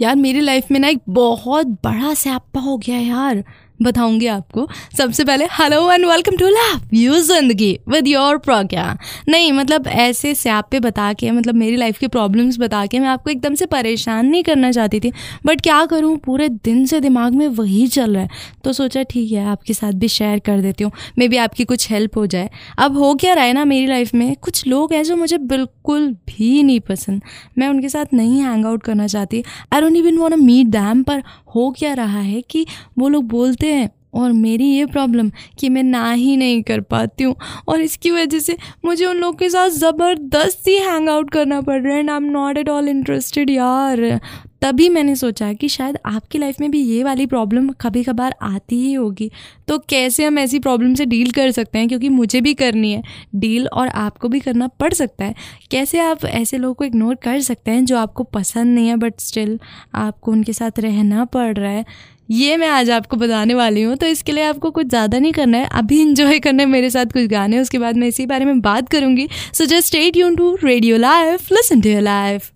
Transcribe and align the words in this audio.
यार 0.00 0.16
मेरी 0.16 0.40
लाइफ 0.40 0.70
में 0.70 0.80
ना 0.80 0.88
एक 0.88 1.00
बहुत 1.08 1.66
बड़ा 1.66 2.14
स्यापा 2.14 2.60
हो 2.60 2.76
गया 2.76 2.98
यार। 2.98 3.44
बताऊँगी 3.82 4.26
आपको। 4.26 4.66
सबसे 4.98 5.24
पहले 5.24 5.44
hello 5.52 5.90
and 5.92 6.04
welcome 6.06 6.36
to 6.36 6.48
love 6.48 6.80
you 6.92 7.18
zindagi 7.18 7.72
with 7.88 8.08
your 8.08 8.38
Pragya 8.38 8.84
नहीं 9.28 9.52
मतलब 9.52 9.86
ऐसे 9.86 10.34
स्यापे 10.34 10.80
बता 10.80 11.12
के 11.12 11.30
मतलब 11.30 11.54
मेरी 11.54 11.76
लाइफ 11.76 11.98
की 11.98 12.06
प्रॉब्लम्स 12.08 12.58
बता 12.58 12.84
के 12.86 12.98
मैं 12.98 13.08
आपको 13.08 13.30
एकदम 13.30 13.54
से 13.54 13.66
परेशान 13.66 14.26
नहीं 14.26 14.42
करना 14.42 14.72
चाहती 14.72 15.00
थी। 15.00 15.12
बट 15.46 15.60
क्या 15.60 15.84
करूँ? 15.86 16.16
पूरे 16.16 16.48
दिन 16.48 16.84
से 16.86 17.00
दिमाग 17.00 17.34
में 17.34 17.46
वही 17.48 17.86
चल 17.86 18.14
रहा 18.14 18.22
है। 18.22 18.28
तो 18.64 18.72
सोचा 18.72 19.02
ठीक 19.02 19.32
है, 19.32 19.44
आपके 19.46 19.74
साथ 19.74 19.92
भी 19.92 20.08
शेयर 20.08 20.38
कर 20.38 20.60
देती 20.60 20.84
हूँ। 20.84 20.92
मे 21.18 21.28
बी 21.28 21.36
आपकी 21.36 21.64
कुछ 21.64 21.90
हेल्प 21.90 22.16
हो 22.16 22.26
जाए। 22.26 22.50
अब 22.78 22.96
हो 22.98 23.14
क्या 23.14 23.34
रहा 23.34 23.44
है 23.44 23.52
ना 23.52 23.64
मेरी 23.64 23.86
लाइफ 23.86 24.14
में? 24.14 24.34
कुछ 24.36 24.66
लोग 24.66 24.92
हैं 24.92 25.02
जो 25.04 25.16
मुझे 25.16 25.38
बिल्कुल 25.38 26.08
भी 26.28 26.62
नहीं 26.62 26.80
पसंद। 26.80 27.22
मैं 27.58 27.68
उनके 27.68 27.88
साथ 27.88 28.14
नहीं 28.14 28.40
हैंग 28.42 28.66
आउट 28.66 28.82
करना 28.82 29.06
चाहती। 29.06 29.42
I 29.72 29.80
don't 29.80 29.96
even 29.96 30.18
want 30.18 30.34
meet 30.34 30.66
them 30.68 31.02
पर 31.02 31.22
हो 31.54 31.70
क्या 31.78 31.92
रहा 31.94 32.20
है 32.20 32.40
कि 32.50 32.66
वो 32.98 33.08
लोग 33.08 33.24
बोलते 33.28 33.69
हैं 33.70 33.90
और 34.14 34.32
मेरी 34.32 34.64
ये 34.64 34.86
प्रॉब्लम 34.86 35.30
कि 35.58 35.68
मैं 35.68 35.82
ना 35.82 36.12
ही 36.12 36.36
नहीं 36.36 36.62
कर 36.62 36.80
पाती 36.80 37.24
हूँ। 37.24 37.34
और 37.68 37.80
इसकी 37.80 38.10
वजह 38.10 38.38
से 38.38 38.56
मुझे 38.84 39.06
उन 39.06 39.16
लोगों 39.16 39.32
के 39.32 39.50
साथ 39.50 39.68
ज़बरदस्ती 39.68 40.74
हैंग 40.74 41.08
आउट 41.08 41.30
करना 41.30 41.60
पड़ 41.60 41.82
रहा 41.82 41.92
है 41.92 41.98
and 41.98 42.10
I 42.10 42.16
am 42.16 42.24
not 42.24 42.58
at 42.58 42.68
all 42.68 42.88
interested 42.88 43.50
यार। 43.50 44.20
तभी 44.62 44.88
मैंने 44.88 45.14
सोचा 45.16 45.52
कि 45.52 45.68
शायद 45.68 45.98
आपकी 46.06 46.38
लाइफ 46.38 46.60
में 46.60 46.70
भी 46.70 46.80
ये 46.80 47.04
वाली 47.04 47.26
प्रॉब्लम 47.26 47.68
कभी 47.70 48.02
कभार 48.04 48.34
आती 48.42 48.76
ही 48.76 48.92
होगी। 48.92 49.30
तो 49.68 49.78
कैसे 49.78 50.24
हम 50.24 50.38
ऐसी 50.38 50.58
प्रॉब्लम 50.58 50.94
से 50.94 51.06
डील 51.06 51.30
कर 51.30 51.50
सकते 51.50 51.78
हैं? 51.78 51.88
क्योंकि 51.88 52.08
मुझे 52.08 52.40
भी 52.40 52.54
करनी 52.54 52.92
है। 52.92 53.02
डील 53.34 53.66
और 53.66 53.88
आपको 53.88 54.28
भी 54.28 54.40
करना 54.40 54.66
पड़ 54.66 54.92
सकता 54.92 55.24
है। 55.24 55.34
कैसे 55.70 55.98
आप 55.98 56.24
ऐसे 56.24 56.58
लोगों 56.58 56.74
को 56.74 56.84
इग्नोर 56.84 57.14
कर 57.14 57.40
सकते 57.40 57.70
हैं 57.70 57.84
जो 57.84 57.96
आपको 57.98 58.24
पसंद 58.24 58.74
नहीं 58.74 58.88
है 58.88 58.96
बट 58.96 59.20
स्टिल 59.20 59.58
आपको 59.94 60.32
उनके 60.32 60.52
साथ 60.52 60.80
रहना 60.80 61.24
पड़ 61.24 61.52
रहा 61.58 61.70
है? 61.70 61.84
ये 62.30 62.56
मैं 62.56 62.68
आज 62.68 62.90
आपको 62.90 63.16
बताने 63.16 63.54
वाली 63.54 63.82
हूँ 63.82 63.96
तो 63.96 64.06
इसके 64.06 64.32
लिए 64.32 64.44
आपको 64.44 64.70
कुछ 64.70 64.86
ज़्यादा 64.86 65.18
नहीं 65.18 65.32
करना 65.32 65.58
है। 65.58 65.68
अभी 65.72 66.00
इंजॉय 66.02 66.38
करना 66.38 66.62
है 66.62 66.68
मेरे 66.68 66.90
साथ 66.90 67.06
कुछ 67.06 67.26
गाने, 67.28 67.58
उसके 67.58 67.78
बाद 67.78 67.96
मैं 67.96 68.08
इसी 68.08 68.26
बारे 68.26 68.44
में 68.44 68.60
बात 68.60 68.88
करूँगी। 68.88 69.28
So 69.54 69.64
just 69.64 69.86
stay 69.86 70.16
tune 70.16 70.36
to 70.36 70.54
radio 70.64 70.96
life 70.98 71.52
listen 71.52 71.80
to 71.80 71.88
your 71.88 72.02
life 72.02 72.50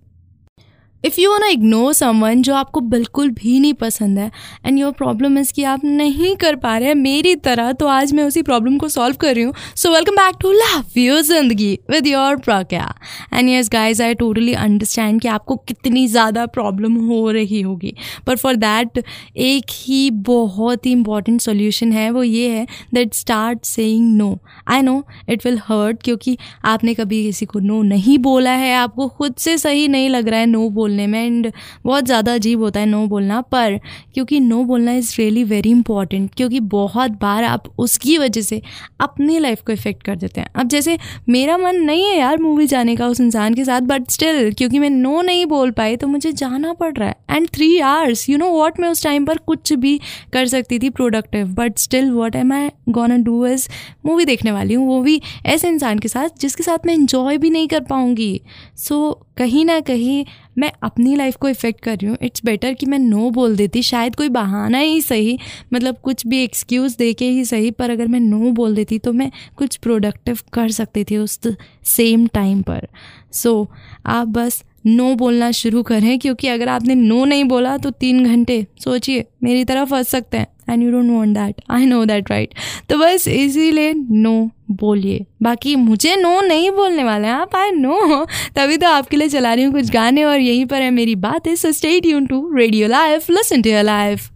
if 1.04 1.20
you 1.20 1.30
wanna 1.30 1.46
ignore 1.46 1.92
someone 1.92 2.42
जो 2.42 2.54
आपको 2.54 2.80
बिल्कुल 2.82 3.30
भी 3.30 3.58
नहीं 3.60 3.72
पसंद 3.74 4.18
है 4.18 4.30
एंड 4.66 4.78
योर 4.78 4.92
प्रॉब्लम 4.92 5.36
इज़ 5.38 5.52
कि 5.52 5.64
आप 5.64 5.84
नहीं 5.84 6.34
कर 6.36 6.56
पा 6.56 6.76
रहे 6.78 6.88
हैं 6.88 6.94
मेरी 6.94 7.34
तरह 7.46 7.72
तो 7.72 7.86
आज 7.86 8.12
मैं 8.12 8.24
उसी 8.24 8.42
प्रॉब्लम 8.42 8.78
को 8.78 8.88
सॉल्व 8.88 9.16
कर 9.20 9.34
रही 9.34 9.44
हूँ। 9.44 9.54
So 9.76 9.92
welcome 9.92 10.16
back 10.16 10.36
to 10.40 10.52
love 10.52 10.98
your 10.98 11.20
zindagi 11.22 11.72
with 11.90 12.06
your 12.06 12.36
Pragya 12.36 12.94
and 13.34 13.48
yes 13.48 13.68
guys 13.72 14.02
I 14.02 14.14
totally 14.14 14.54
understand 14.54 15.20
कि 15.22 15.28
आपको 15.28 15.56
कितनी 15.68 16.06
ज़्यादा 16.06 16.46
प्रॉब्लम 16.48 16.94
हो 17.06 17.30
रही 17.30 17.60
होगी। 17.60 17.94
पर 18.26 18.36
फॉर 18.36 18.56
दैट 18.56 19.02
एक 19.38 19.76
ही 19.78 20.10
बहुत 20.24 20.86
ही 20.86 20.92
इंपॉर्टेंट 20.92 21.40
सोल्यूशन 21.40 21.92
है, 21.92 22.10
वो 22.10 22.22
ये 22.22 22.48
है 22.48 22.66
that 22.94 23.14
start 23.14 23.64
saying 23.64 24.16
no 24.16 24.38
I 24.68 24.82
know 24.82 25.02
it 25.28 25.44
will 25.46 25.58
hurt 25.64 26.02
क्योंकि 26.04 26.36
आपने 26.64 26.94
कभी 26.94 27.22
किसी 27.24 27.46
को 27.46 27.60
नो 27.60 27.80
नहीं 27.84 28.18
बोला 28.20 28.50
है, 28.52 28.74
आपको 28.74 29.08
खुद 29.08 29.34
से 29.38 29.56
सही 29.58 29.86
नहीं 29.88 30.08
लग 30.10 30.28
रहा 30.28 30.40
है 30.40 30.46
नो 30.46 30.68
बोलने 30.70 31.06
में 31.06 31.24
एंड 31.24 31.50
बहुत 31.84 32.04
ज़्यादा 32.04 32.34
अजीब 32.34 32.60
होता 32.60 32.80
है 32.80 32.86
नो 32.86 33.06
बोलना, 33.06 33.40
पर 33.42 33.78
क्योंकि 34.14 34.40
नो 34.40 34.62
बोलना 34.64 34.92
इज़ 34.92 35.14
रियली 35.18 35.44
वेरी 35.44 35.70
इंपॉर्टेंट 35.70 36.30
क्योंकि 36.36 36.60
बहुत 36.72 37.10
बार 37.20 37.44
आप 37.44 37.72
उसकी 37.78 38.16
वजह 38.18 38.40
से 38.42 38.60
अपनी 39.00 39.38
लाइफ 39.38 39.62
को 39.62 39.72
इफ़ेक्ट 39.72 40.02
कर 40.02 40.16
देते 40.16 40.40
हैं। 40.40 40.48
अब 40.54 40.68
जैसे 40.68 40.98
मेरा 41.28 41.56
मन 41.58 41.76
नहीं 41.76 42.04
है 42.04 42.16
यार 42.18 42.38
मूवी 42.38 42.66
जाने 42.66 42.96
का 42.96 43.06
उस 43.08 43.20
इंसान 43.20 43.54
के 43.54 43.64
साथ 43.64 43.80
बट 43.82 44.10
स्टिल 44.10 44.52
क्योंकि 44.52 44.78
मैं 44.78 44.90
नो 44.90 45.20
नहीं 45.22 45.46
बोल 45.46 45.70
पाई 45.72 45.96
तो 45.96 46.06
मुझे 46.06 46.32
जाना 46.32 46.72
पड़ 46.72 46.92
रहा 46.94 47.08
है। 47.08 47.16
And 47.30 47.48
three 47.54 47.78
hours 47.80 48.28
you 48.28 48.38
know 48.38 48.50
what 48.50 48.80
मैं 48.80 48.88
उस 48.88 49.02
टाइम 49.04 49.24
पर 49.26 49.38
कुछ 49.46 49.72
भी 49.74 49.98
कर 50.32 50.46
सकती 50.46 50.78
थी 50.78 50.90
productive 50.90 51.54
but 51.54 51.78
still 51.78 52.10
what 52.10 52.36
am 52.36 52.52
I 52.52 52.68
gonna 52.88 53.22
do 53.22 53.44
is 53.46 53.68
movie 54.06 54.24
देखने 54.24 54.52
वाली 54.54 54.74
हूँ 54.74 54.86
वो 54.88 55.00
भी 55.02 55.20
ऐसे 55.46 55.68
इंसान 55.68 55.98
के 55.98 56.08
साथ 56.08 56.40
जिसके 56.40 56.62
साथ 56.62 56.86
मैं 56.86 56.94
इंजॉय 56.94 57.38
भी 57.38 57.50
नहीं 57.50 57.68
कर 57.68 57.80
पाऊँगी। 57.80 58.40
सो 58.76 58.94
so, 59.10 59.26
कहीं 59.38 59.64
ना 59.64 59.78
कहीं 59.80 60.24
मैं 60.58 60.70
अपनी 60.82 61.14
लाइफ 61.16 61.36
को 61.36 61.48
इफ़ेक्ट 61.48 61.80
कर 61.80 61.96
रही 61.96 62.08
हूँ। 62.08 62.16
इट्स 62.22 62.44
बेटर 62.44 62.74
कि 62.74 62.86
मैं 62.86 62.98
नो 62.98 63.30
बोल 63.30 63.56
देती। 63.56 63.82
शायद 63.82 64.14
कोई 64.14 64.28
बहाना 64.28 64.78
ही 64.78 65.00
सही 65.00 65.38
मतलब 65.74 65.96
कुछ 66.02 66.26
भी 66.26 66.42
एक्सक्यूज़ 66.44 66.96
दे 66.98 67.12
के 67.12 67.30
ही 67.30 67.44
सही 67.44 67.70
पर 67.70 67.90
अगर 67.90 68.06
मैं 68.06 68.20
नो 68.20 68.50
बोल 68.52 68.74
देती 68.74 68.98
तो 68.98 69.12
मैं 69.12 69.30
कुछ 69.56 69.76
प्रोडक्टिव 69.76 70.38
कर 70.52 70.70
सकती 70.70 71.04
थी 71.04 71.16
उस 71.16 71.40
सेम 71.86 72.26
टाइम 72.26 72.62
पर। 72.62 72.86
सो 73.32 73.62
so, 73.62 73.76
आप 74.06 74.28
बस 74.28 74.62
नो 74.86 75.14
बोलना 75.14 75.50
शुरू 75.50 75.82
करें 75.82 76.18
क्योंकि 76.18 76.48
अगर 76.48 76.68
आपने 76.68 76.94
नो 76.94 77.24
नहीं 77.24 77.44
बोला 77.44 77.76
तो 77.76 77.90
तीन 77.90 78.24
घंटे 78.24 78.66
सोचिए 78.78 79.24
मेरी 79.42 79.64
तरफ़ 79.64 79.88
फंस 79.90 80.08
सकते 80.08 80.38
हैं। 80.38 80.46
And 80.68 80.82
you 80.82 80.90
don't 80.90 81.10
want 81.10 81.36
that 81.38 81.60
I 81.70 81.86
know 81.86 82.04
that 82.04 82.30
right 82.30 82.54
तो 82.88 82.98
बस 82.98 83.28
इसीलिए 83.28 83.92
नो 83.94 84.50
बोलिए। 84.72 85.24
बाकी 85.42 85.74
मुझे 85.76 86.14
नो 86.16 86.40
नहीं 86.40 86.70
बोलने 86.70 87.04
वाले 87.04 87.28
हैं, 87.28 87.34
आप 87.34 87.56
आई 87.56 87.70
नो 87.70 88.24
तभी 88.56 88.76
तो 88.76 88.88
आपके 88.88 89.16
लिए 89.16 89.28
चला 89.28 89.54
रही 89.54 89.64
हूँ 89.64 89.72
कुछ 89.74 89.90
गाने 89.90 90.24
और 90.24 90.38
यहीं 90.40 90.66
पर 90.66 90.82
है 90.82 90.90
मेरी 90.90 91.14
बात। 91.16 91.46
है 91.46 91.56
so 91.56 91.72
stay 91.72 92.06
tune 92.06 92.26
to 92.26 92.48
radio 92.54 92.88
life 92.88 93.30
listen 93.30 93.62
to 93.62 93.70
your 93.70 93.84
life 93.84 94.30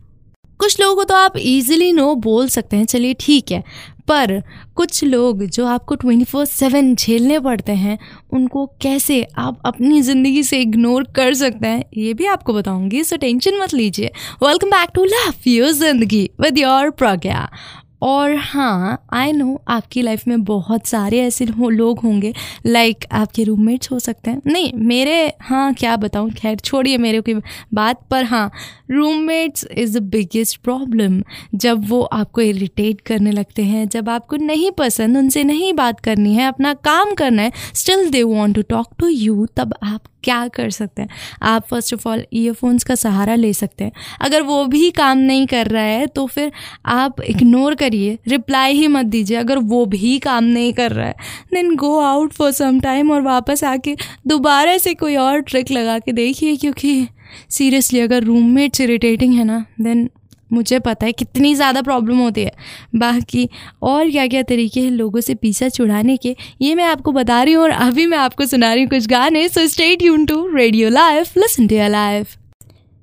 कुछ 0.60 0.80
लोगों 0.80 0.94
को 0.96 1.04
तो 1.04 1.14
आप 1.14 1.36
इजीली 1.36 1.92
नो 1.92 2.14
बोल 2.16 2.48
सकते 2.48 2.76
हैं। 2.76 2.84
चलिए 2.86 3.14
ठीक 3.20 3.52
है। 3.52 3.62
पर 4.08 4.42
कुछ 4.76 5.02
लोग 5.04 5.44
जो 5.46 5.66
आपको 5.66 5.94
ट्वेंटी 5.94 6.24
फोर 6.24 6.44
सेवन 6.44 6.94
झेलने 6.94 7.38
पड़ते 7.40 7.72
हैं, 7.72 7.98
उनको 8.32 8.66
कैसे 8.82 9.22
आप 9.38 9.60
अपनी 9.64 10.00
ज़िंदगी 10.02 10.42
से 10.42 10.60
इग्नोर 10.60 11.04
कर 11.16 11.34
सकते 11.34 11.66
हैं, 11.66 11.84
ये 11.96 12.14
भी 12.14 12.26
आपको 12.26 12.54
बताऊँगी 12.54 13.02
सो 13.04 13.16
टेंशन 13.16 13.60
मत 13.62 13.74
लीजिए। 13.74 14.10
Welcome 14.42 14.70
back 14.70 14.90
to 14.94 15.04
love 15.04 15.48
your 15.48 15.70
zindagi 15.72 16.28
with 16.40 16.58
your 16.58 16.90
Pragya 16.92 17.48
और 18.02 18.34
हाँ 18.36 19.06
आई 19.12 19.32
नो 19.32 19.62
आपकी 19.68 20.02
लाइफ 20.02 20.26
में 20.28 20.44
बहुत 20.44 20.86
सारे 20.86 21.20
ऐसे 21.20 21.44
हो, 21.44 21.68
लोग 21.68 21.98
होंगे 21.98 22.32
लाइक 22.66 22.96
like, 22.98 23.12
आपके 23.12 23.44
रूममेट्स 23.44 23.90
हो 23.92 23.98
सकते 23.98 24.30
हैं। 24.30 24.42
नहीं 24.46 24.72
मेरे 24.74 25.32
हाँ 25.42 25.74
क्या 25.74 25.96
बताऊँ? 25.96 26.30
खैर 26.30 26.56
छोड़िए 26.56 26.98
मेरे 26.98 27.20
की 27.20 27.34
बात 27.74 28.00
पर 28.10 28.24
हाँ 28.24 28.50
roommates 28.90 29.66
is 29.72 29.98
the 29.98 30.02
biggest 30.02 30.60
problem 30.62 31.22
जब 31.54 31.88
वो 31.88 32.02
आपको 32.02 32.40
इरिटेट 32.40 33.00
करने 33.00 33.30
लगते 33.30 33.62
हैं 33.62 33.88
जब 33.88 34.08
आपको 34.08 34.36
नहीं 34.36 34.70
पसंद 34.70 35.16
उनसे 35.16 35.44
नहीं 35.44 35.72
बात 35.72 36.00
करनी 36.00 36.34
है 36.34 36.48
अपना 36.48 36.74
काम 36.74 37.14
करना 37.14 37.42
है 37.42 37.52
still 37.74 38.10
they 38.10 38.22
want 38.22 38.54
to 38.56 38.62
talk 38.62 38.94
to 38.98 39.08
you 39.08 39.46
तब 39.56 39.74
आप 39.82 40.02
क्या 40.24 40.48
कर 40.48 40.70
सकते 40.70 41.02
हैं? 41.02 41.08
आप 41.42 41.66
फ़र्स्ट 41.66 41.94
ऑफ़ 41.94 42.08
ऑल 42.08 42.24
ईयरफोन्स 42.32 42.84
का 42.84 42.94
सहारा 42.94 43.34
ले 43.34 43.52
सकते 43.52 43.84
हैं। 43.84 43.92
अगर 44.20 44.42
वो 44.42 44.64
भी 44.66 44.90
काम 44.90 45.18
नहीं 45.18 45.46
कर 45.46 45.66
रहा 45.66 45.82
है 45.82 46.06
तो 46.06 46.26
फिर 46.26 46.52
आप 46.86 47.20
इग्नोर 47.20 47.74
करिए 47.88 48.18
रिप्लाई 48.28 48.72
ही 48.74 48.86
मत 48.88 49.06
दीजिए, 49.06 49.36
अगर 49.38 49.58
वो 49.58 49.84
भी 49.88 50.18
काम 50.20 50.44
नहीं 50.46 50.72
कर 50.74 50.92
रहा 50.92 51.06
है 51.06 51.14
then 51.54 51.74
go 51.76 51.98
out 52.00 52.32
for 52.32 52.52
some 52.52 52.80
time 52.80 53.10
और 53.10 53.22
वापस 53.22 53.64
आके 53.66 53.96
दोबारा 54.26 54.76
से 54.78 54.94
कोई 54.96 55.16
और 55.18 55.40
ट्रिक 55.42 55.70
लगा 55.70 55.98
के 55.98 56.12
देखिए, 56.14 56.56
क्योंकि 56.56 57.06
सीरियसली 57.50 58.00
अगर 58.00 58.22
रूममेट्स 58.24 58.80
इरिटेटिंग 58.80 59.34
है 59.34 59.44
ना 59.44 59.64
देन 59.80 60.08
मुझे 60.50 60.78
पता 60.78 61.06
है 61.06 61.12
कितनी 61.12 61.54
ज़्यादा 61.54 61.80
प्रॉब्लम 61.82 62.18
होती 62.18 62.42
है। 62.42 62.52
बाकी 62.96 63.48
और 63.82 64.10
क्या 64.10 64.26
क्या 64.26 64.42
तरीके 64.44 64.80
हैं 64.80 64.90
लोगों 64.90 65.20
से 65.20 65.34
पीछा 65.34 65.68
छुड़ाने 65.68 66.16
के, 66.16 66.34
ये 66.62 66.74
मैं 66.74 66.84
आपको 66.84 67.12
बता 67.12 67.42
रही 67.42 67.54
हूँ 67.54 67.62
और 67.62 67.70
अभी 67.70 68.06
मैं 68.06 68.18
आपको 68.18 68.46
सुना 68.46 68.72
रही 68.72 68.82
हूँ 68.82 68.90
कुछ 68.90 69.06
गाने 69.08 69.48
so 69.48 69.66
stay 69.68 70.02
tune 70.02 70.26
to 70.26 70.46
radio 70.54 70.90
life 70.90 71.36
listen 71.38 71.66
to 71.66 71.88
life 71.90 72.37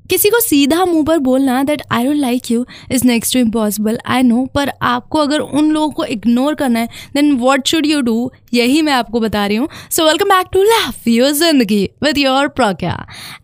किसी 0.10 0.30
को 0.30 0.40
सीधा 0.40 0.86
मुँह 0.86 1.04
पर 1.06 1.18
बोलना 1.20 1.62
that 1.64 1.82
I 1.92 2.06
don't 2.06 2.16
like 2.16 2.52
you 2.52 2.66
is 2.92 3.06
next 3.08 3.34
to 3.34 3.40
impossible 3.40 3.98
I 4.06 4.24
know 4.24 4.46
पर 4.56 4.72
आपको 4.84 5.20
अगर 5.20 5.40
उन 5.40 5.72
लोगों 5.72 5.90
को 5.92 6.06
इग्नोर 6.06 6.56
करना 6.56 6.80
है 6.80 6.90
then 7.16 7.32
what 7.38 7.68
should 7.68 7.86
you 7.86 8.02
do 8.02 8.32
यही 8.54 8.82
मैं 8.82 8.94
आपको 8.94 9.20
बता 9.20 9.46
रही 9.46 9.58
हूँ। 9.58 9.68
So 9.92 10.06
welcome 10.06 10.30
back 10.30 10.48
to 10.54 10.62
love 10.64 11.08
your 11.08 11.32
zindagi 11.32 11.84
with 12.04 12.18
your 12.18 12.48
Pragya 12.50 12.96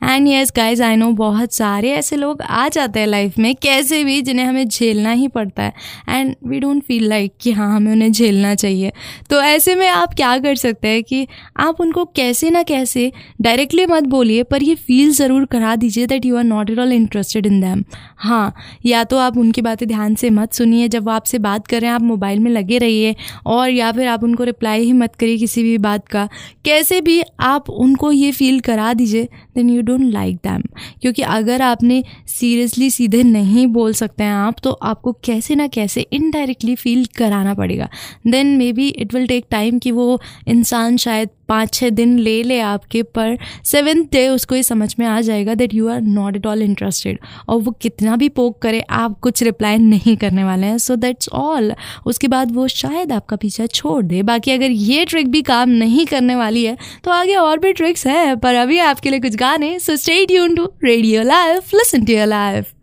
and 0.04 0.28
yes 0.28 0.52
guys 0.56 0.84
I 0.84 0.96
know 0.96 1.12
बहुत 1.14 1.54
सारे 1.54 1.92
ऐसे 1.92 2.16
लोग 2.16 2.42
आ 2.42 2.68
जाते 2.70 3.00
हैं 3.00 3.08
लाइफ 3.08 3.38
में, 3.38 3.54
कैसे 3.56 4.04
भी 4.04 4.22
जिन्हें 4.22 4.46
हमें 4.46 4.68
झेलना 4.68 5.12
ही 5.12 5.28
पड़ता 5.28 5.64
है। 5.64 5.74
And 6.10 6.36
we 6.48 6.60
don't 6.60 6.84
feel 6.84 7.08
like 7.10 7.34
कि 7.42 7.52
हाँ 7.52 7.76
हमें 7.76 7.92
उन्हें 7.92 8.12
झेलना 8.12 8.54
चाहिए। 8.56 8.92
तो 9.30 9.42
ऐसे 9.42 9.76
में 9.76 9.88
आप 9.88 10.14
क्या 10.14 10.38
कर 10.38 10.56
सकते 10.56 10.88
हैं 10.88 11.04
कि 11.04 11.28
आप 11.60 11.82
उनको 11.82 12.06
कैसे 12.16 12.50
ना 12.50 12.64
कैसे 12.64 13.12
डायरेक्टली 13.42 13.86
मत 13.86 14.04
बोलिए, 14.06 14.44
पर 14.44 14.64
ये 14.64 14.76
फील 14.78 15.12
ज़रूर 15.14 15.46
करा 15.46 15.76
दीजिए 15.76 16.06
that 16.08 16.26
you 16.26 16.38
are 16.38 16.44
not 16.52 16.70
at 16.70 16.80
all 16.80 16.92
interested 16.94 17.46
in 17.46 17.60
them 17.62 17.84
हाँ 18.18 18.54
या 18.86 19.04
तो 19.04 19.18
आप 19.20 19.38
उनकी 19.38 19.62
बातें 19.62 19.88
ध्यान 19.88 20.16
से 20.16 20.30
मत 20.30 20.54
सुनिए। 20.54 20.88
जब 20.88 21.06
वो 21.06 21.12
आपसे 21.12 21.38
बात 21.40 21.68
कर 21.68 21.82
रहे 21.82 21.90
हैं, 21.90 21.96
आप 21.96 22.02
मोबाइल 22.04 22.40
में 22.40 22.52
लगे 22.52 22.78
रहिए 22.78 23.16
और 23.46 23.70
या 23.70 23.92
फिर 23.92 24.08
आप 24.08 24.24
उनको 24.24 24.44
रिप्लाई 24.44 24.84
ही 24.84 24.94
मत 24.94 25.16
करिए 25.16 25.38
किसी 25.38 25.64
भी 25.64 25.78
बात 25.80 26.08
का। 26.08 26.28
कैसे 26.66 27.00
भी 27.02 27.22
आप 27.40 27.70
उनको 27.70 28.12
ये 28.12 28.32
फील 28.32 28.60
करा 28.62 28.94
दीजिए 28.94 29.28
then 29.56 29.70
you 29.70 29.82
don't 29.82 30.04
like 30.04 30.36
them 30.44 30.62
क्योंकि 31.02 31.22
अगर 31.22 31.62
आपने 31.62 32.04
सीरियसली 32.30 32.90
सीधे 32.90 33.24
नहीं 33.24 33.66
बोल 33.70 33.94
सकते 33.94 34.24
हैं 34.24 34.34
आप 34.34 34.56
तो 34.64 34.72
आपको 34.72 35.12
कैसे 35.26 35.56
ना 35.56 35.68
कैसे 35.70 36.02
इनडायरेक्टली 36.14 36.76
फील 36.76 37.06
कराना 37.18 37.54
पड़ेगा। 37.54 37.90
Then 38.28 38.58
maybe 38.74 38.88
it 38.90 39.14
will 39.14 39.28
take 39.28 39.46
time 39.52 39.80
कि 39.80 39.92
वो 39.92 40.20
इंसान 40.48 40.98
शायद 40.98 41.30
पाँच 41.52 41.74
छः 41.74 41.90
दिन 41.92 42.18
ले 42.20 42.42
ले 42.44 42.60
आपके, 42.62 43.04
पर 43.04 43.38
सेवेंथ 43.66 44.04
डे 44.12 44.28
उसको 44.30 44.56
ये 44.56 44.64
समझ 44.64 44.94
में 45.00 45.06
आ 45.08 45.20
जाएगा 45.22 45.54
that 45.54 45.74
you 45.74 45.88
are 45.90 46.02
not 46.02 46.36
at 46.36 46.46
all 46.48 46.62
interested 46.62 47.20
और 47.50 47.62
वो 47.62 47.72
कितना 47.82 48.16
भी 48.16 48.30
पोक 48.32 48.58
करे, 48.62 48.80
आप 48.82 49.20
कुछ 49.20 49.44
रिप्लाई 49.44 49.78
नहीं 49.78 50.16
करने 50.18 50.44
वाले 50.44 50.68
हैं 50.68 50.78
सो 50.78 50.96
दैट्स 50.98 51.30
ऑल 51.30 51.74
उसके 52.06 52.28
बाद 52.28 52.52
वो 52.56 52.68
शायद 52.70 53.12
आपका 53.12 53.36
पीछा 53.36 53.66
छोड़ 53.68 54.02
दे। 54.04 54.22
बाकी 54.24 54.52
अगर 54.52 54.72
ये 54.72 55.06
ट्रिक 55.06 55.32
भी 55.32 55.42
काम 55.44 55.70
नहीं 55.70 56.06
करने 56.06 56.36
वाली 56.36 56.64
है 56.64 56.78
तो 57.04 57.12
आगे 57.12 57.36
और 57.36 57.60
भी 57.60 57.74
ट्रिक्स 57.74 58.08
हैं, 58.08 58.38
पर 58.38 58.56
अभी 58.56 58.80
आपके 58.82 59.10
लिए 59.10 59.20
कुछ 59.20 59.36
गाने 59.38 59.78
so 59.80 59.96
stay 59.96 60.26
tune 60.26 60.56
to 60.56 60.72
radio 60.84 61.24
life 61.24 61.74
listen 61.76 62.06
to 62.06 62.14
your 62.14 62.28
life 62.28 62.74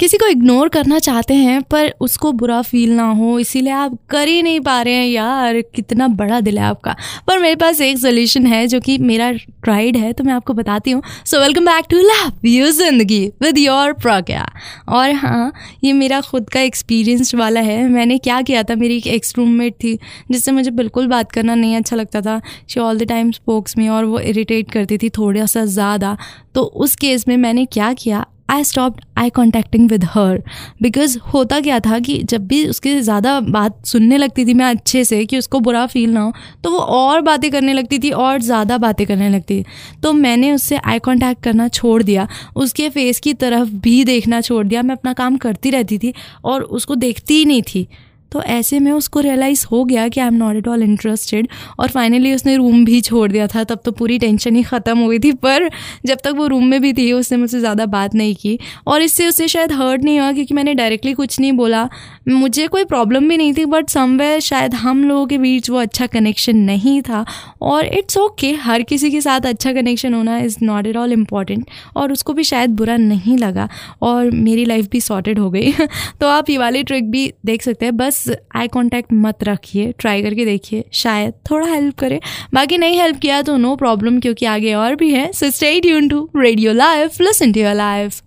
किसी 0.00 0.16
को 0.16 0.26
इग्नोर 0.26 0.68
करना 0.68 0.98
चाहते 0.98 1.34
हैं, 1.34 1.60
पर 1.62 1.94
उसको 2.00 2.32
बुरा 2.32 2.60
फील 2.62 2.90
ना 2.92 3.08
हो, 3.10 3.38
इसीलिए 3.38 3.72
आप 3.72 3.96
कर 4.10 4.28
ही 4.28 4.42
नहीं 4.42 4.60
पा 4.60 4.80
रहे 4.82 4.94
हैं 4.94 5.06
यार, 5.06 5.60
कितना 5.74 6.08
बड़ा 6.10 6.40
दिल 6.40 6.58
है 6.58 6.64
आपका। 6.64 6.94
पर 7.28 7.38
मेरे 7.38 7.56
पास 7.56 7.80
एक 7.80 7.98
सोल्यूशन 7.98 8.46
है 8.46 8.66
जो 8.66 8.80
कि 8.80 8.96
मेरा 9.00 9.30
ट्राइड 9.32 9.96
है 9.96 10.12
तो 10.12 10.24
मैं 10.24 10.32
आपको 10.32 10.54
बताती 10.54 10.90
हूँ। 10.90 11.02
So 11.26 11.40
welcome 11.40 11.64
back 11.66 11.84
to 11.90 11.98
love 12.00 12.46
you 12.46 12.70
zindagi 12.72 13.24
with 13.42 13.58
your 13.58 13.92
Pragya 13.94 14.46
और 14.90 15.10
हाँ 15.14 15.52
ये 15.84 15.92
मेरा 15.94 16.20
खुद 16.20 16.50
का 16.50 16.60
एक्सपीरियंस 16.60 17.34
वाला 17.34 17.60
है। 17.60 17.88
मैंने 17.88 18.18
क्या 18.18 18.40
किया 18.42 18.62
था, 18.62 18.74
मेरी 18.74 18.96
एक 18.96 19.06
एक्स 19.06 19.34
रूममेट 19.38 19.74
थी, 19.74 19.98
जिससे 20.30 20.52
मुझे 20.52 20.70
बिल्कुल 20.72 21.06
बात 21.06 21.32
करना 21.32 21.54
नहीं 21.54 21.76
अच्छा 21.76 21.96
लगता 21.96 22.20
था। 22.20 22.40
She 22.68 22.80
all 22.80 22.98
the 22.98 23.08
time 23.08 23.30
spokes 23.32 23.76
में 23.78 23.88
और 23.88 24.04
वो 24.04 24.20
इरीटेट 24.20 24.70
करती 24.70 24.98
थी 24.98 25.10
थोड़ा 25.10 25.46
सा 25.46 25.64
ज़्यादा। 25.64 26.16
तो 26.54 26.62
उस 26.62 26.96
केस 26.96 27.28
में 27.28 27.36
मैंने 27.38 27.64
क्या 27.66 27.92
किया 27.94 28.24
I 28.48 28.64
stop 28.64 28.96
I 29.18 29.30
contacting 29.30 29.88
with 29.90 30.04
her 30.04 30.42
because 30.82 31.18
होता 31.34 31.60
क्या 31.60 31.78
था 31.80 31.98
कि 31.98 32.18
जब 32.22 32.46
भी 32.46 32.66
उसके 32.68 33.00
ज़्यादा 33.00 33.38
बात 33.40 33.86
सुनने 33.86 34.18
लगती 34.18 34.44
थी 34.46 34.54
मैं 34.54 34.66
अच्छे 34.66 35.04
से 35.04 35.24
कि 35.26 35.38
उसको 35.38 35.60
बुरा 35.60 35.84
फील 35.86 36.10
ना 36.10 36.20
हो 36.20 36.32
तो 36.64 36.70
वो 36.70 36.78
और 36.78 37.20
बातें 37.20 37.50
करने 37.50 37.72
लगती 37.72 37.98
थी 37.98 38.10
और 38.10 38.40
ज़्यादा 38.42 38.78
बातें 38.78 39.06
करने 39.06 39.28
लगती 39.28 39.60
थी। 39.60 39.64
तो 40.02 40.12
मैंने 40.12 40.52
उससे 40.52 40.76
आई 40.76 40.98
कॉन्टैक्ट 40.98 41.42
करना 41.42 41.68
छोड़ 41.68 42.02
दिया, 42.02 42.28
उसके 42.56 42.88
फेस 42.90 43.20
की 43.20 43.34
तरफ़ 43.34 43.68
भी 43.80 44.04
देखना 44.04 44.40
छोड़ 44.40 44.66
दिया। 44.66 44.82
मैं 44.82 44.94
अपना 44.94 45.12
काम 45.14 45.36
करती 45.38 45.70
रहती 45.70 45.98
थी 45.98 46.12
और 46.44 46.62
उसको 46.62 46.94
देखती 46.96 47.34
ही 47.34 47.44
नहीं 47.44 47.62
थी। 47.64 47.86
तो 48.32 48.42
ऐसे 48.42 48.78
में 48.80 48.90
उसको 48.92 49.20
रियलाइज़ 49.20 49.66
हो 49.70 49.84
गया 49.84 50.06
कि 50.08 50.20
I 50.20 50.26
am 50.26 50.34
not 50.34 50.56
at 50.56 50.68
all 50.68 50.82
interested 50.82 51.48
और 51.80 51.88
फाइनली 51.88 52.34
उसने 52.34 52.56
रूम 52.56 52.84
भी 52.84 53.00
छोड़ 53.00 53.30
दिया 53.32 53.46
था। 53.46 53.64
तब 53.64 53.80
तो 53.84 53.92
पूरी 53.92 54.18
टेंशन 54.18 54.56
ही 54.56 54.62
ख़त्म 54.62 54.98
हो 54.98 55.08
गई 55.08 55.18
थी। 55.18 55.32
पर 55.32 55.68
जब 56.06 56.18
तक 56.24 56.32
वो 56.36 56.46
रूम 56.46 56.64
में 56.66 56.80
भी 56.80 56.92
थी 56.92 57.10
उसने 57.12 57.38
मुझसे 57.38 57.60
ज़्यादा 57.60 57.86
बात 57.86 58.14
नहीं 58.14 58.34
की। 58.34 58.58
और 58.86 59.02
इससे 59.02 59.28
उसे 59.28 59.48
शायद 59.48 59.72
हर्ट 59.72 60.02
नहीं 60.04 60.18
हुआ 60.20 60.32
क्योंकि 60.32 60.54
मैंने 60.54 60.74
डायरेक्टली 60.74 61.12
कुछ 61.14 61.38
नहीं 61.40 61.52
बोला। 61.52 61.88
मुझे 62.28 62.66
कोई 62.66 62.84
प्रॉब्लम 62.84 63.28
भी 63.28 63.36
नहीं 63.36 63.52
थी 63.54 63.64
बट 63.66 63.88
समवेयर 63.90 64.40
शायद 64.40 64.74
हम 64.74 65.04
लोगों 65.04 65.26
के 65.26 65.38
बीच 65.38 65.70
वो 65.70 65.78
अच्छा 65.78 66.06
कनेक्शन 66.06 66.56
नहीं 66.56 67.00
था। 67.02 67.24
और 67.62 67.86
इट्स 67.86 68.16
ओके 68.18 68.46
okay, 68.46 68.60
हर 68.62 68.82
किसी 68.82 69.10
के 69.10 69.20
साथ 69.20 69.46
अच्छा 69.46 69.72
कनेक्शन 69.72 70.14
होना 70.14 70.38
is 70.38 70.56
not 70.62 70.86
at 70.86 70.96
all 70.96 71.12
important 71.12 71.66
और 71.96 72.12
उसको 72.12 72.32
भी 72.32 72.44
शायद 72.44 72.70
बुरा 72.76 72.96
नहीं 72.96 73.38
लगा। 73.38 73.68
और 74.02 74.30
मेरी 74.30 74.64
लाइफ 74.64 74.88
भी 74.90 75.00
सॉर्टेड 75.00 75.38
हो 75.38 75.50
गई। 75.50 75.72
तो 76.20 76.26
आप 76.26 76.50
ये 76.50 76.58
वाली 76.58 76.82
ट्रिक 76.82 77.10
भी 77.10 77.32
देख 77.46 77.62
सकते 77.62 77.86
हैं। 77.86 77.96
बस 77.96 78.15
आई 78.56 78.68
कॉन्टैक्ट 78.68 79.12
मत 79.12 79.44
रखिए 79.44 79.92
ट्राई 79.98 80.22
करके 80.22 80.44
देखिए, 80.44 80.84
शायद 80.92 81.34
थोड़ा 81.50 81.66
हेल्प 81.66 81.98
करे। 81.98 82.20
बाकी 82.54 82.78
नहीं 82.78 82.98
हेल्प 83.00 83.18
किया 83.18 83.40
तो 83.42 83.56
नो 83.56 83.74
प्रॉब्लम 83.76 84.20
क्योंकि 84.20 84.46
आगे 84.46 84.74
और 84.74 84.94
भी 84.94 85.10
है। 85.10 85.30
So 85.32 85.50
stay 85.50 85.80
tune 85.80 86.08
to 86.08 86.28
radio 86.36 86.72
life 86.72 87.20
listen 87.20 87.52
to 87.52 87.60
your 87.60 87.74
life 87.74 88.20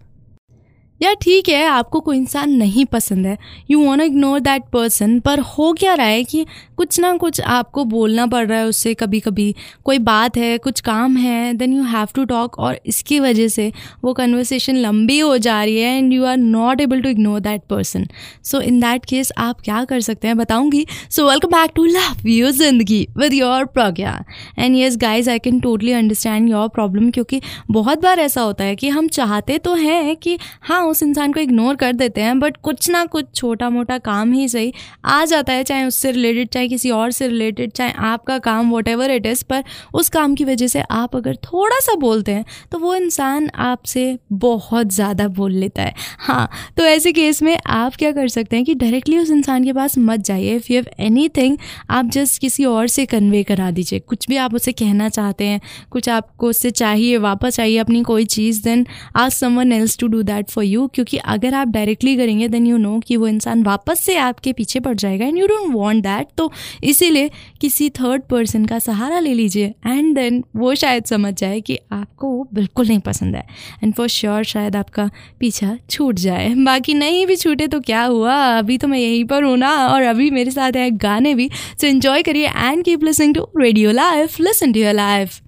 या 1.01 1.13
ठीक 1.21 1.49
है, 1.49 1.63
आपको 1.65 1.99
कोई 1.99 2.17
इंसान 2.17 2.51
नहीं 2.51 2.85
पसंद 2.85 3.25
है। 3.25 3.37
You 3.71 3.79
want 3.79 4.03
ignore 4.03 4.39
that 4.39 4.63
person 4.73 5.19
पर 5.19 5.39
हो 5.39 5.71
क्या 5.73 5.93
रहा 5.93 6.07
है 6.07 6.23
कि 6.23 6.45
कुछ 6.77 6.99
ना 6.99 7.15
कुछ 7.17 7.39
आपको 7.41 7.83
बोलना 7.85 8.25
पड़ 8.25 8.45
रहा 8.47 8.57
है 8.59 8.65
उससे 8.65 8.93
कभी 8.93 9.19
कभी 9.19 9.53
कोई 9.85 9.99
बात 9.99 10.37
है, 10.37 10.57
कुछ 10.57 10.79
काम 10.81 11.15
है 11.17 11.53
then 11.53 11.73
you 11.73 11.83
have 11.85 12.07
to 12.15 12.23
talk 12.25 12.57
और 12.59 12.79
इसकी 12.85 13.19
वजह 13.19 13.47
से 13.47 13.71
वो 14.03 14.13
कन्वर्सेशन 14.13 14.75
लंबी 14.77 15.19
हो 15.19 15.37
जा 15.37 15.63
रही 15.63 15.77
है 15.77 15.97
and 15.97 16.13
you 16.13 16.25
are 16.25 16.37
not 16.37 16.81
able 16.81 17.01
to 17.01 17.09
ignore 17.09 17.39
that 17.39 17.61
person 17.69 18.07
so 18.43 18.61
in 18.61 18.79
that 18.79 19.05
case 19.05 19.31
आप 19.37 19.61
क्या 19.61 19.83
कर 19.85 20.01
सकते 20.01 20.27
हैं? 20.27 20.37
बताऊँगी। 20.37 20.85
So 21.09 21.27
welcome 21.29 21.49
back 21.49 21.71
to 21.75 21.85
love 21.85 22.27
you 22.27 22.51
zindagi 22.51 23.07
with 23.17 23.33
your 23.33 23.65
Pragya 23.67 24.17
and 24.59 24.75
yes 24.75 24.97
guys 24.97 25.29
I 25.29 25.39
can 25.39 25.59
totally 25.59 25.91
understand 25.93 26.49
your 26.49 26.67
problem 26.69 27.09
क्योंकि 27.11 27.41
बहुत 27.71 28.01
बार 28.01 28.19
ऐसा 28.19 28.41
होता 28.41 28.63
है 28.63 28.75
कि 28.75 28.89
हम 28.89 29.07
चाहते 29.09 29.57
तो 29.57 29.73
हैं 29.75 30.15
कि 30.15 30.37
हाँ 30.61 30.87
उस 30.89 31.03
इंसान 31.03 31.33
को 31.33 31.39
इग्नोर 31.39 31.75
कर 31.75 31.93
देते 31.93 32.21
हैं 32.21 32.39
बट 32.39 32.57
कुछ 32.57 32.89
ना 32.89 33.03
कुछ 33.07 33.25
छोटा 33.35 33.69
मोटा 33.69 33.97
काम 33.99 34.31
ही 34.33 34.47
सही 34.49 34.73
आ 35.05 35.23
जाता 35.25 35.53
है, 35.53 35.63
चाहे 35.63 35.85
उससे 35.85 36.11
रिलेटेड 36.11 36.49
चाहे 36.49 36.67
किसी 36.67 36.89
और 36.91 37.11
से 37.11 37.27
रिलेटेड 37.27 37.71
चाहे 37.71 37.91
आपका 38.05 38.37
काम 38.39 38.71
वॉट 38.71 38.87
एवर 38.87 39.11
इट 39.11 39.25
इज़ 39.25 39.43
पर 39.49 39.63
उस 39.93 40.09
काम 40.09 40.35
की 40.35 40.45
वजह 40.45 40.67
से 40.67 40.81
आप 40.91 41.15
अगर 41.15 41.35
थोड़ा 41.43 41.79
सा 41.79 41.95
बोलते 41.99 42.31
हैं 42.31 42.45
तो 42.71 42.79
वो 42.79 42.95
इंसान 42.95 43.49
आपसे 43.57 44.17
बहुत 44.33 44.93
ज़्यादा 44.93 45.27
बोल 45.29 45.51
लेता 45.53 45.81
है। 45.81 45.93
हाँ 46.19 46.49
तो 46.77 46.83
ऐसे 46.85 47.11
केस 47.11 47.41
में 47.43 47.57
आप 47.67 47.95
क्या 47.95 48.11
कर 48.11 48.27
सकते 48.29 48.55
हैं 48.55 48.65
कि 48.65 48.75
डायरेक्टली 48.75 49.17
उस 49.19 49.29
इंसान 49.31 49.63
के 49.63 49.73
पास 49.73 49.97
मत 49.99 50.19
जाइए। 50.21 50.55
If 50.55 50.71
you 50.71 50.75
have 50.75 50.85
any 50.99 51.27
thing 51.29 51.57
आप 51.89 52.09
जस्ट 52.11 52.41
किसी 52.41 52.65
और 52.65 52.87
से 52.89 53.05
कन्वे 53.05 53.43
करा 53.43 53.69
दीजिए। 53.71 53.99
कुछ 53.99 54.27
भी 54.29 54.37
आप 54.37 54.53
उसे 54.55 54.71
कहना 54.73 55.09
चाहते 55.09 55.45
हैं, 55.45 55.59
कुछ 55.91 56.09
आपको 56.09 56.49
उससे 56.49 56.71
चाहिए, 56.71 57.17
वापस 57.19 57.55
चाहिए 57.55 57.77
अपनी 57.79 58.01
कोई 58.03 58.25
चीज़ 58.27 58.61
then 58.63 58.85
ask 59.15 59.31
someone 59.31 59.71
else 59.71 59.97
to 59.97 60.07
do 60.07 60.21
that 60.23 60.49
for 60.49 60.63
you 60.63 60.78
क्योंकि 60.87 61.17
अगर 61.17 61.53
आप 61.53 61.67
डायरेक्टली 61.67 62.15
करेंगे 62.17 62.47
देन 62.47 62.67
यू 62.67 62.77
नो 62.77 62.99
कि 62.99 63.17
वो 63.17 63.27
इंसान 63.27 63.63
वापस 63.63 63.99
से 63.99 64.15
आपके 64.15 64.53
पीछे 64.53 64.79
पड़ 64.79 64.95
जाएगा 64.95 65.25
and 65.25 65.37
you 65.37 65.47
don't 65.47 65.75
want 65.75 66.03
that 66.03 66.27
तो 66.37 66.51
इसीलिए 66.83 67.31
किसी 67.61 67.89
थर्ड 67.89 68.21
पर्सन 68.21 68.65
का 68.65 68.79
सहारा 68.79 69.19
ले 69.19 69.33
लीजिए 69.33 69.73
एंड 69.87 70.15
देन 70.15 70.43
वो 70.55 70.75
शायद 70.75 71.05
समझ 71.05 71.33
जाए 71.33 71.61
कि 71.61 71.79
आपको 71.91 72.27
वो 72.27 72.47
बिल्कुल 72.53 72.87
नहीं 72.87 72.99
पसंद 72.99 73.35
है 73.35 73.47
एंड 73.83 73.93
फॉर 73.93 74.07
श्योर 74.07 74.43
शायद 74.43 74.75
आपका 74.75 75.09
पीछा 75.39 75.77
छूट 75.89 76.15
जाए। 76.15 76.53
बाकी 76.55 76.93
नहीं 76.93 77.25
भी 77.27 77.35
छूटे 77.35 77.67
तो 77.67 77.79
क्या 77.79 78.03
हुआ? 78.03 78.35
अभी 78.57 78.77
तो 78.77 78.87
मैं 78.87 78.99
यहीं 78.99 79.25
पर 79.25 79.43
हूँ 79.43 79.57
ना 79.57 79.87
और 79.87 80.01
अभी 80.01 80.29
मेरे 80.31 80.51
साथ 80.51 80.71
है 80.71 80.91
गाने 80.91 81.35
भी 81.35 81.49
सो 81.81 81.87
इन्जॉय 81.87 82.23
करिए 82.23 82.47
and 82.47 82.83
keep 82.83 83.03
listening 83.03 83.35
to 83.35 83.47
radio 83.57 83.91
life 83.91 84.39
listen 84.39 84.71
to 84.71 84.79
your 84.79 84.93
life 84.93 85.39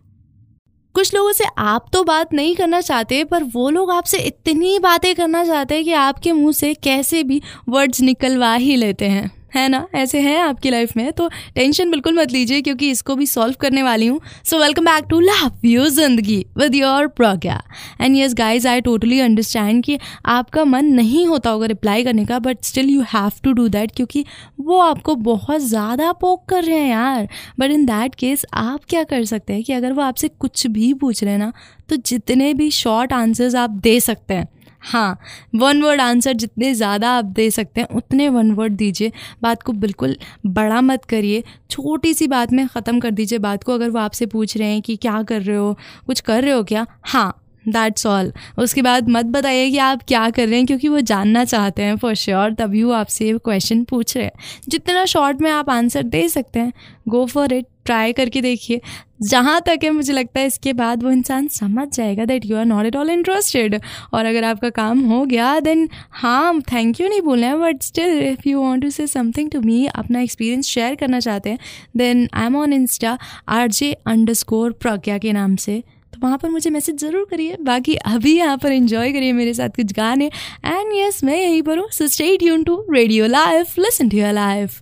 कुछ 0.95 1.13
लोगों 1.15 1.31
से 1.31 1.43
आप 1.57 1.85
तो 1.93 2.03
बात 2.03 2.33
नहीं 2.33 2.55
करना 2.55 2.81
चाहते, 2.81 3.23
पर 3.23 3.43
वो 3.43 3.69
लोग 3.69 3.91
आपसे 3.91 4.17
इतनी 4.17 4.79
बातें 4.79 5.13
करना 5.15 5.45
चाहते 5.45 5.75
हैं 5.75 5.83
कि 5.83 5.93
आपके 5.93 6.31
मुँह 6.31 6.51
से 6.51 6.73
कैसे 6.73 7.23
भी 7.23 7.41
वर्ड्स 7.69 8.01
निकलवा 8.01 8.53
ही 8.53 8.75
लेते 8.75 9.05
हैं। 9.05 9.40
है 9.51 9.67
ना? 9.69 9.85
ऐसे 9.95 10.19
हैं 10.21 10.37
आपकी 10.39 10.69
लाइफ 10.69 10.95
में 10.97 11.11
तो 11.13 11.27
टेंशन 11.55 11.91
बिल्कुल 11.91 12.13
मत 12.13 12.31
लीजिए 12.31 12.61
क्योंकि 12.61 12.89
इसको 12.91 13.15
भी 13.15 13.25
सॉल्व 13.27 13.55
करने 13.61 13.83
वाली 13.83 14.07
हूँ। 14.07 14.19
So 14.45 14.59
welcome 14.59 14.85
back 14.85 15.05
to 15.09 15.19
love 15.19 15.65
you 15.65 15.87
Zindagi 15.89 16.45
with 16.57 16.75
your 16.75 17.07
Pragya 17.09 17.61
and 18.01 18.15
yes 18.17 18.33
guys 18.35 18.67
I 18.67 18.81
totally 18.81 19.19
understand 19.19 19.83
कि 19.83 19.97
आपका 20.27 20.65
मन 20.65 20.85
नहीं 20.93 21.25
होता 21.27 21.49
होगा 21.49 21.65
रिप्लाई 21.67 22.03
करने 22.03 22.25
का 22.25 22.39
but 22.39 22.63
still 22.65 22.89
you 22.89 23.01
have 23.09 23.31
to 23.43 23.51
do 23.53 23.67
that 23.69 23.91
क्योंकि 23.95 24.25
वो 24.61 24.79
आपको 24.79 25.15
बहुत 25.23 25.61
ज़्यादा 25.61 26.11
पोक 26.13 26.45
कर 26.49 26.63
रहे 26.63 26.77
हैं 26.77 26.89
यार। 26.89 27.27
बट 27.59 27.71
इन 27.71 27.85
दैट 27.85 28.15
केस 28.15 28.45
आप 28.53 28.79
क्या 28.89 29.03
कर 29.03 29.25
सकते 29.25 29.53
हैं 29.53 29.63
कि 29.63 29.73
अगर 29.73 29.93
वो 29.93 30.01
आपसे 30.01 30.27
कुछ 30.29 30.65
भी 30.69 30.93
पूछ 30.95 31.23
रहे 31.23 31.31
हैं 31.31 31.39
ना 31.39 31.51
तो 31.89 31.95
जितने 31.97 32.53
भी 32.53 32.69
शॉर्ट 32.71 33.13
आंसर्स 33.13 33.55
आप 33.55 33.69
दे 33.83 33.99
सकते 33.99 34.33
हैं। 34.33 34.47
हाँ 34.83 35.17
वन 35.55 35.81
वर्ड 35.81 36.01
आंसर 36.01 36.33
जितने 36.33 36.73
ज़्यादा 36.73 37.09
आप 37.09 37.25
दे 37.25 37.49
सकते 37.51 37.81
हैं, 37.81 37.87
उतने 37.89 38.29
वन 38.29 38.51
वर्ड 38.51 38.73
दीजिए। 38.73 39.11
बात 39.41 39.63
को 39.63 39.73
बिल्कुल 39.73 40.15
बड़ा 40.47 40.81
मत 40.81 41.05
करिए। 41.05 41.43
छोटी 41.71 42.13
सी 42.13 42.27
बात 42.27 42.51
में 42.51 42.67
ख़त्म 42.67 42.99
कर 42.99 43.11
दीजिए। 43.11 43.39
बात 43.39 43.63
को 43.63 43.73
अगर 43.73 43.89
वो 43.89 43.99
आपसे 43.99 44.25
पूछ 44.27 44.57
रहे 44.57 44.67
हैं 44.67 44.81
कि 44.81 44.95
क्या 44.97 45.21
कर 45.23 45.41
रहे 45.41 45.57
हो, 45.57 45.77
कुछ 46.07 46.19
कर 46.21 46.43
रहे 46.43 46.53
हो 46.53 46.63
क्या? 46.63 46.85
हाँ 47.03 47.37
दैट्स 47.65 48.05
ऑल 48.07 48.31
उसके 48.57 48.81
बाद 48.81 49.09
मत 49.09 49.25
बताइए 49.27 49.69
कि 49.71 49.77
आप 49.79 50.03
क्या 50.07 50.29
कर 50.29 50.47
रहे 50.47 50.57
हैं, 50.57 50.65
क्योंकि 50.65 50.87
वो 50.87 50.99
जानना 51.01 51.43
चाहते 51.45 51.83
हैं 51.83 51.95
फॉर 51.97 52.15
श्योर 52.15 52.53
तभी 52.53 52.83
वो 52.83 52.91
आपसे 52.93 53.31
क्वेश्चन 53.35 53.83
पूछ 53.83 54.15
रहे 54.17 54.25
हैं। 54.25 54.31
जितना 54.69 55.05
शॉर्ट 55.05 55.41
में 55.41 55.49
आप 55.51 55.69
आंसर 55.69 56.03
दे 56.05 56.27
सकते 56.29 56.59
हैं 56.59 56.73
गो 57.07 57.25
फॉर 57.25 57.53
इट 57.53 57.65
ट्राई 57.85 58.13
करके 58.13 58.41
देखिए। 58.41 58.81
जहाँ 59.21 59.59
तक 59.61 59.79
है 59.83 59.89
मुझे 59.91 60.13
लगता 60.13 60.39
है 60.39 60.47
इसके 60.47 60.73
बाद 60.73 61.03
वो 61.03 61.11
इंसान 61.11 61.47
समझ 61.47 61.87
जाएगा 61.87 62.25
that 62.25 62.45
you 62.45 62.57
are 62.57 62.65
not 62.65 62.85
at 62.85 62.95
all 62.95 63.09
interested 63.09 63.79
और 64.13 64.25
अगर 64.25 64.43
आपका 64.43 64.69
काम 64.69 64.99
हो 65.09 65.23
गया 65.25 65.59
देन 65.59 65.87
हाँ 66.11 66.59
थैंक 66.71 67.01
यू 67.01 67.07
नहीं 67.07 67.21
बोलना 67.21 67.47
है 67.47 67.59
but 67.59 67.83
still 67.83 68.19
if 68.21 68.47
you 68.49 68.59
want 68.61 68.83
to 68.83 68.89
say 68.89 69.07
something 69.07 69.51
to 69.51 69.61
me 69.61 69.85
अपना 69.85 70.21
एक्सपीरियंस 70.21 70.67
शेयर 70.67 70.95
करना 70.95 71.19
चाहते 71.19 71.49
हैं 71.49 71.59
then 71.97 72.27
I 72.33 72.45
am 72.45 72.55
on 72.55 72.73
insta 72.73 73.17
R 73.49 73.67
J 73.69 73.91
underscore 74.33 74.71
Pragya 74.71 75.17
के 75.17 75.31
नाम 75.33 75.55
से. 75.55 75.83
तो 76.13 76.19
वहाँ 76.23 76.37
पर 76.37 76.49
मुझे 76.49 76.69
मैसेज 76.69 76.99
ज़रूर 76.99 77.25
करिए. 77.31 77.55
बाकी 77.61 77.95
अभी 77.95 78.35
यहाँ 78.37 78.57
पर 78.57 78.71
इन्जॉय 78.71 79.11
करिए 79.13 79.33
मेरे 79.33 79.53
साथ 79.53 79.69
कुछ 79.75 79.93
गाने. 79.93 80.25
एंड 80.65 80.93
यस 80.95 81.15
yes, 81.15 81.23
मैं 81.23 81.37
यहीं 81.37 81.61
पर 81.61 81.77
हूँ. 81.77 81.89
So 81.91 82.07
stay 82.07 82.35
tune 82.37 82.63
to 82.63 82.85
radio 82.91 83.27
life 83.27 83.77
listen 83.79 84.09
to 84.09 84.17
your 84.17 84.33
life 84.33 84.81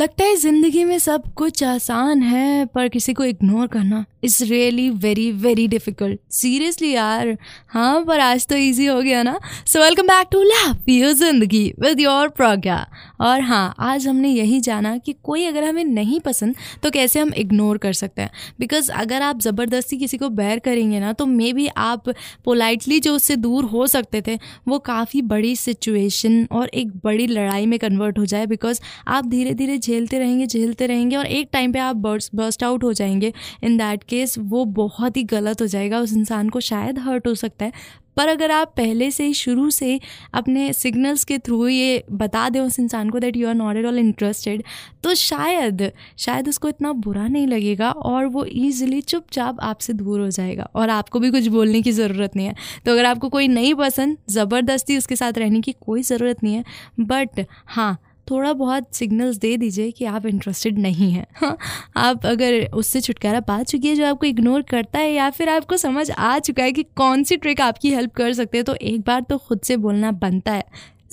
लगता 0.00 0.24
है 0.24 0.36
ज़िंदगी 0.36 0.84
में 0.84 0.98
सब 0.98 1.22
कुछ 1.34 1.62
आसान 1.64 2.22
है 2.22 2.66
पर 2.66 2.88
किसी 2.88 3.12
को 3.12 3.24
इग्नोर 3.24 3.66
करना 3.66 4.04
is 4.22 4.42
really 4.44 4.88
very 5.00 5.30
very 5.32 5.66
difficult 5.68 6.18
seriously 6.32 6.90
यार 6.92 7.36
हाँ 7.68 8.04
पर 8.04 8.20
आज 8.20 8.46
तो 8.46 8.56
ईजी 8.56 8.86
हो 8.86 9.00
गया 9.00 9.22
ना 9.22 9.38
so 9.66 9.80
welcome 9.80 10.06
back 10.06 10.28
to 10.32 10.42
love 10.42 10.88
you 10.88 11.12
Zindagi 11.12 11.62
with 11.80 12.00
your 12.00 12.28
Pragya 12.28 12.76
और 13.20 13.40
हाँ 13.40 13.74
आज 13.80 14.06
हमने 14.08 14.28
यही 14.28 14.60
जाना 14.60 14.96
कि 14.98 15.12
कोई 15.22 15.44
अगर 15.44 15.64
हमें 15.64 15.84
नहीं 15.84 16.20
पसंद 16.20 16.54
तो 16.82 16.90
कैसे 16.90 17.20
हम 17.20 17.32
इग्नोर 17.34 17.78
कर 17.78 17.92
सकते 17.92 18.22
हैं 18.22 18.30
बिकॉज़ 18.60 18.90
अगर 18.92 19.22
आप 19.22 19.40
ज़बरदस्ती 19.40 19.96
किसी 19.96 20.18
को 20.18 20.28
बैर 20.30 20.58
करेंगे 20.58 21.00
ना 21.00 21.12
तो 21.12 21.26
मे 21.26 21.52
बी 21.52 21.66
आप 21.78 22.08
पोलाइटली 22.44 23.00
जो 23.00 23.14
उससे 23.14 23.36
दूर 23.36 23.64
हो 23.64 23.86
सकते 23.86 24.22
थे 24.26 24.38
वो 24.68 24.78
काफ़ी 24.78 25.22
बड़ी 25.24 25.54
सिचुएशन 25.56 26.46
और 26.52 26.68
एक 26.74 26.92
बड़ी 27.04 27.26
लड़ाई 27.26 27.66
में 27.66 27.78
कन्वर्ट 27.78 28.18
हो 28.18 28.26
जाए 28.26 28.46
बिकॉज़ 28.46 28.80
आप 29.08 29.26
धीरे 29.26 29.54
धीरे 29.54 29.78
झेलते 29.78 30.18
रहेंगे 30.18 30.46
झेलते 30.46 30.86
रहेंगे 30.86 31.16
और 31.16 31.26
एक 31.28 31.48
टाइम 31.52 31.72
पर 31.72 31.78
आप 31.78 31.96
बर्स्ट 31.96 32.34
बर्स्ट 32.34 32.64
आउट 32.64 32.84
हो 32.84 32.92
जाएँगे 32.92 33.32
इन 33.64 33.76
दैट 33.76 34.04
केस 34.10 34.38
वो 34.40 34.64
बहुत 34.74 35.16
ही 35.16 35.22
गलत 35.26 35.62
हो 35.62 35.66
जाएगा, 35.68 36.00
उस 36.00 36.12
इंसान 36.12 36.48
को 36.48 36.60
शायद 36.62 36.98
हर्ट 36.98 37.26
हो 37.26 37.34
सकता 37.36 37.64
है। 37.64 37.72
पर 38.16 38.28
अगर 38.28 38.50
आप 38.50 38.72
पहले 38.76 39.10
से 39.10 39.24
ही, 39.24 39.34
शुरू 39.34 39.68
से 39.70 39.98
अपने 40.34 40.72
सिग्नल्स 40.72 41.22
के 41.24 41.38
थ्रू 41.38 41.66
ये 41.68 42.02
बता 42.12 42.48
दें 42.48 42.58
उस 42.60 42.78
इंसान 42.80 43.10
को 43.10 43.18
that 43.18 43.36
you 43.36 43.48
are 43.48 43.54
not 43.54 43.76
at 43.76 43.86
all 43.86 43.98
interested 43.98 44.62
तो 45.04 45.14
शायद 45.14 45.90
शायद 46.18 46.48
उसको 46.48 46.68
इतना 46.68 46.92
बुरा 46.94 47.26
नहीं 47.28 47.46
लगेगा 47.46 47.90
और 47.90 48.26
वो 48.26 48.44
ईजिली 48.48 49.00
चुपचाप 49.02 49.60
आपसे 49.62 49.92
दूर 49.92 50.20
हो 50.20 50.28
जाएगा 50.30 50.68
और 50.74 50.90
आपको 50.90 51.20
भी 51.20 51.30
कुछ 51.30 51.46
बोलने 51.48 51.82
की 51.82 51.92
ज़रूरत 51.92 52.36
नहीं 52.36 52.46
है। 52.46 52.54
तो 52.86 52.92
अगर 52.92 53.04
आपको 53.04 53.28
कोई 53.28 53.48
नहीं 53.48 53.74
पसंद, 53.76 54.16
ज़बरदस्ती 54.30 54.96
उसके 54.96 55.16
साथ 55.16 55.38
रहने 55.38 55.60
की 55.60 55.74
कोई 55.80 56.02
ज़रूरत 56.04 56.42
नहीं 56.44 56.54
है 56.54 56.64
बट 57.00 57.44
हाँ 57.66 57.96
थोड़ा 58.30 58.52
बहुत 58.54 58.94
सिग्नल्स 58.94 59.36
दे 59.36 59.56
दीजिए 59.56 59.90
कि 59.90 60.04
आप 60.04 60.26
इंटरेस्टेड 60.26 60.78
नहीं 60.78 61.10
हैं। 61.12 61.26
हाँ 61.34 61.56
आप 61.96 62.26
अगर 62.26 62.62
उससे 62.74 63.00
छुटकारा 63.00 63.40
पा 63.42 63.62
चुकी 63.62 63.88
है 63.88 63.94
जो 63.94 64.06
आपको 64.06 64.26
इग्नोर 64.26 64.62
करता 64.62 64.98
है 64.98 65.12
या 65.12 65.30
फिर 65.30 65.48
आपको 65.48 65.76
समझ 65.76 66.10
आ 66.10 66.38
चुका 66.38 66.62
है 66.62 66.72
कि 66.72 66.82
कौन 66.96 67.22
सी 67.22 67.36
ट्रिक 67.36 67.60
आपकी 67.60 67.90
हेल्प 67.90 68.14
कर 68.14 68.32
सकते 68.32 68.58
हैं 68.58 68.64
तो 68.64 68.74
एक 68.74 69.00
बार 69.00 69.20
तो 69.20 69.38
खुद 69.38 69.60
से 69.64 69.76
बोलना 69.78 70.12
बनता 70.12 70.52
है। 70.52 70.64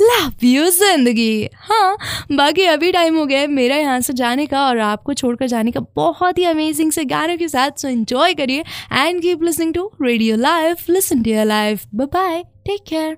लव 0.02 0.46
यू 0.46 0.70
ज़िंदगी। 0.70 1.48
हाँ 1.60 1.98
बाकी 2.32 2.64
अभी 2.66 2.92
टाइम 2.92 3.18
हो 3.18 3.26
गया 3.26 3.40
है 3.40 3.48
मेरा 3.48 3.76
यहाँ 3.76 4.00
से 4.02 4.14
जाने 4.14 4.46
का 4.46 4.66
और 4.66 4.80
आपको 4.80 5.14
छोड़कर 5.14 5.48
जाने 5.48 5.72
का 5.72 5.80
बहुत 5.96 6.38
ही 6.38 6.44
अमेजिंग 6.44 6.92
से 6.92 7.06
गानों 7.06 7.38
के 7.38 7.48
साथ 7.48 7.82
सो 7.82 7.88
एंजॉय 7.88 8.34
करिए 8.34 8.64
and 8.94 9.22
keep 9.22 9.44
listening 9.44 9.74
to 9.74 9.92
radio 10.02 10.36
life 10.38 10.90
listen 10.90 11.24
to 11.24 11.32
your 11.32 11.46
life 11.46 11.86
bye 11.96 12.44
take 12.66 12.84
care 12.88 13.18